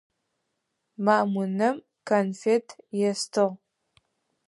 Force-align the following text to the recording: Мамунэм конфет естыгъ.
Мамунэм 1.05 1.75
конфет 2.07 2.67
естыгъ. 3.09 3.47